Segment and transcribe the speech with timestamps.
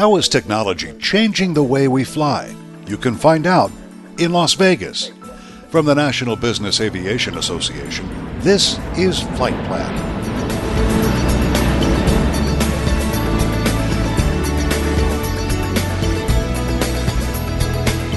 [0.00, 2.56] How is technology changing the way we fly?
[2.86, 3.70] You can find out
[4.16, 5.12] in Las Vegas.
[5.68, 8.08] From the National Business Aviation Association,
[8.38, 9.94] this is Flight Plan.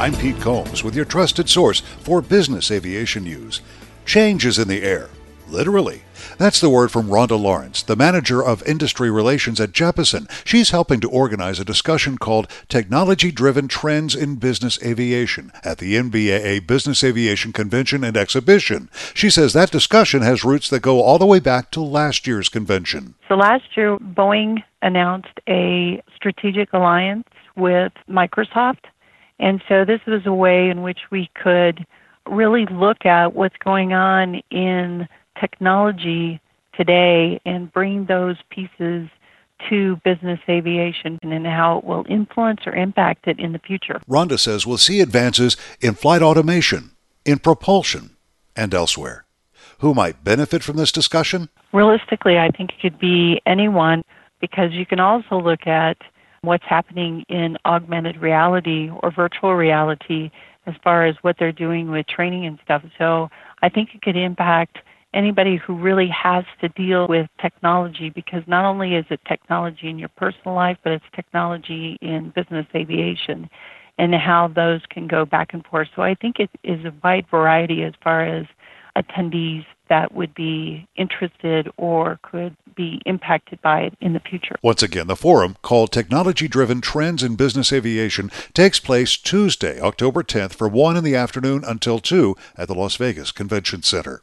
[0.00, 3.62] I'm Pete Combs with your trusted source for business aviation news.
[4.06, 5.10] Change is in the air,
[5.54, 6.02] literally.
[6.36, 10.28] That's the word from Rhonda Lawrence, the manager of industry relations at Jeppesen.
[10.44, 15.94] She's helping to organize a discussion called Technology Driven Trends in Business Aviation at the
[15.94, 18.90] NBAA Business Aviation Convention and Exhibition.
[19.14, 22.48] She says that discussion has roots that go all the way back to last year's
[22.48, 23.14] convention.
[23.28, 28.84] So last year, Boeing announced a strategic alliance with Microsoft
[29.38, 31.84] and so this was a way in which we could
[32.26, 35.08] really look at what's going on in
[35.40, 36.40] technology
[36.76, 39.08] today and bring those pieces
[39.68, 44.00] to business aviation and how it will influence or impact it in the future.
[44.08, 46.90] Rhonda says we'll see advances in flight automation,
[47.24, 48.16] in propulsion,
[48.56, 49.24] and elsewhere.
[49.78, 51.48] Who might benefit from this discussion?
[51.72, 54.04] Realistically, I think it could be anyone
[54.40, 55.96] because you can also look at
[56.42, 60.30] what's happening in augmented reality or virtual reality
[60.66, 62.82] as far as what they're doing with training and stuff.
[62.98, 63.28] So
[63.62, 64.78] I think it could impact
[65.14, 69.98] anybody who really has to deal with technology because not only is it technology in
[69.98, 73.48] your personal life, but it's technology in business aviation
[73.96, 75.88] and how those can go back and forth.
[75.94, 78.46] So I think it is a wide variety as far as
[78.96, 84.56] attendees that would be interested or could be impacted by it in the future.
[84.62, 90.22] Once again, the forum, called Technology Driven Trends in Business Aviation, takes place Tuesday, October
[90.22, 94.22] 10th from 1 in the afternoon until 2 at the Las Vegas Convention Center.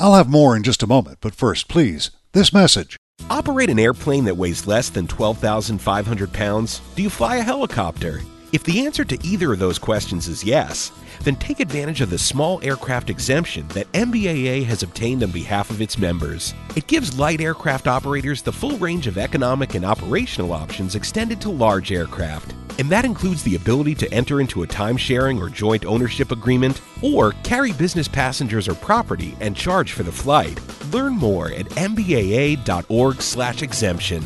[0.00, 2.96] I'll have more in just a moment, but first, please, this message.
[3.28, 6.80] Operate an airplane that weighs less than 12,500 pounds?
[6.94, 8.20] Do you fly a helicopter?
[8.52, 10.92] If the answer to either of those questions is yes,
[11.24, 15.80] then take advantage of the small aircraft exemption that NBAA has obtained on behalf of
[15.80, 16.54] its members.
[16.76, 21.50] It gives light aircraft operators the full range of economic and operational options extended to
[21.50, 22.54] large aircraft.
[22.78, 27.32] And that includes the ability to enter into a time-sharing or joint ownership agreement or
[27.42, 30.60] carry business passengers or property and charge for the flight.
[30.92, 34.24] Learn more at nbaa.org/exemption.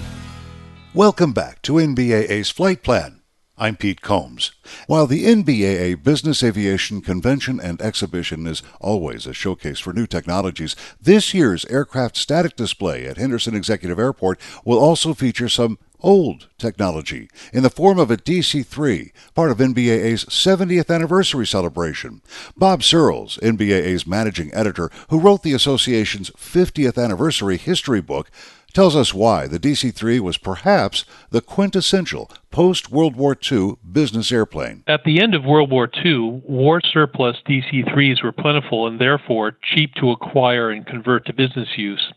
[0.94, 3.21] Welcome back to NBAA's Flight Plan.
[3.62, 4.50] I'm Pete Combs.
[4.88, 10.74] While the NBAA Business Aviation Convention and Exhibition is always a showcase for new technologies,
[11.00, 17.28] this year's aircraft static display at Henderson Executive Airport will also feature some old technology
[17.52, 22.22] in the form of a DC 3, part of NBAA's 70th anniversary celebration.
[22.56, 28.30] Bob Searles, NBAA's managing editor, who wrote the association's 50th anniversary history book,
[28.72, 34.32] tells us why the DC 3 was perhaps the quintessential post World War II business
[34.32, 34.82] airplane.
[34.86, 39.56] At the end of World War II, war surplus DC 3s were plentiful and therefore
[39.62, 42.12] cheap to acquire and convert to business use.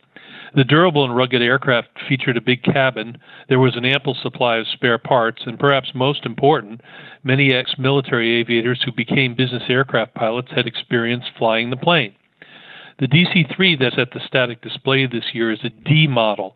[0.56, 3.18] The durable and rugged aircraft featured a big cabin,
[3.50, 6.80] there was an ample supply of spare parts, and perhaps most important,
[7.26, 12.16] many ex military aviators who became business aircraft pilots had experience flying the plane.
[13.00, 16.56] The DC 3 that's at the static display this year is a D model,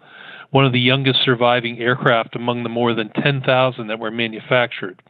[0.51, 5.01] one of the youngest surviving aircraft among the more than 10,000 that were manufactured.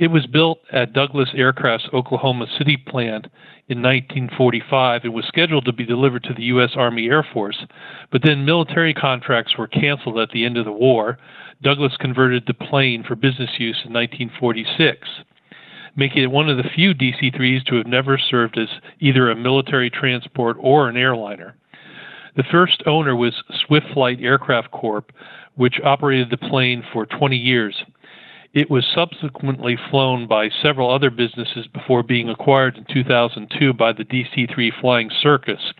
[0.00, 3.26] It was built at Douglas Aircraft's Oklahoma City plant
[3.68, 6.70] in 1945 and was scheduled to be delivered to the U.S.
[6.74, 7.66] Army Air Force,
[8.10, 11.18] but then military contracts were canceled at the end of the war.
[11.62, 15.06] Douglas converted the plane for business use in 1946
[15.96, 18.68] making it one of the few DC 3s to have never served as
[19.00, 21.56] either a military transport or an airliner.
[22.36, 25.10] The first owner was Swift Flight Aircraft Corp.,
[25.56, 27.82] which operated the plane for 20 years.
[28.52, 34.04] It was subsequently flown by several other businesses before being acquired in 2002 by the
[34.04, 35.72] DC 3 Flying Circus,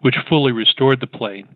[0.00, 1.48] which fully restored the plane.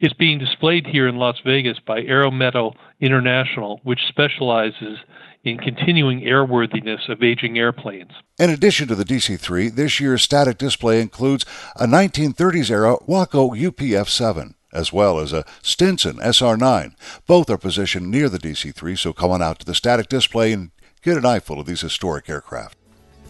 [0.00, 4.98] It's being displayed here in Las Vegas by Aerometal International, which specializes
[5.44, 8.10] in continuing airworthiness of aging airplanes.
[8.40, 11.46] In addition to the DC 3, this year's static display includes
[11.76, 16.94] a 1930s era Waco UPF 7 as well as a Stinson SR9.
[17.26, 20.52] Both are positioned near the DC 3, so come on out to the static display
[20.52, 20.70] and
[21.02, 22.76] get an eyeful of these historic aircraft.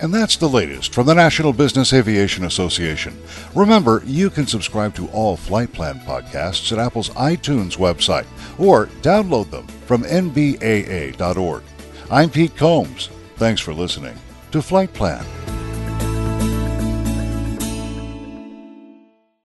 [0.01, 3.17] And that's the latest from the National Business Aviation Association.
[3.55, 8.27] Remember, you can subscribe to all Flight Plan podcasts at Apple's iTunes website
[8.59, 11.63] or download them from nbaa.org.
[12.11, 13.11] I'm Pete Combs.
[13.37, 14.17] Thanks for listening
[14.51, 15.25] to Flight Plan.